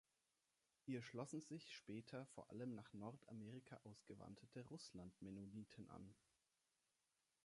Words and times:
Ihr 0.87 1.03
schlossen 1.03 1.41
sich 1.41 1.75
später 1.75 2.25
vor 2.33 2.49
allem 2.49 2.73
nach 2.73 2.91
Nordamerika 2.93 3.79
ausgewanderte 3.83 4.61
Russlandmennoniten 4.63 5.87
an. 5.91 6.11